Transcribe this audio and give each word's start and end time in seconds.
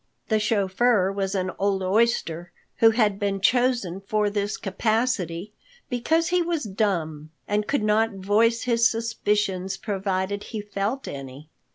The 0.29 0.39
chauffeur 0.39 1.11
was 1.11 1.35
an 1.35 1.51
old 1.59 1.83
oyster, 1.83 2.51
who 2.77 2.89
had 2.89 3.19
been 3.19 3.39
chosen 3.39 4.01
for 4.07 4.31
this 4.31 4.57
capacity 4.57 5.53
because 5.91 6.29
he 6.29 6.41
was 6.41 6.63
dumb, 6.63 7.29
and 7.47 7.67
could 7.67 7.83
not 7.83 8.15
voice 8.15 8.63
his 8.63 8.89
suspicions 8.89 9.77
provided 9.77 10.45
he 10.45 10.59
felt 10.59 11.07
any. 11.07 11.51